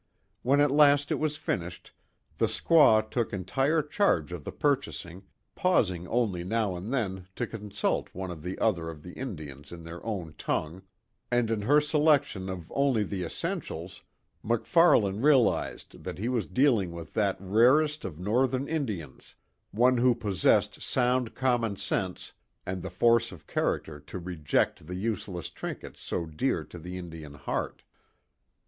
[0.41, 1.91] When at last it was finished
[2.39, 8.09] the squaw took entire charge of the purchasing, pausing only now and then, to consult
[8.15, 10.81] one or the other of the Indians in their own tongue,
[11.29, 14.01] and in her selection of only the essentials,
[14.41, 19.35] MacFarlane realized that he was dealing with that rarest of northern Indians,
[19.69, 22.33] one who possessed sound common sense
[22.65, 27.35] and the force of character to reject the useless trinkets so dear to the Indian
[27.35, 27.83] heart.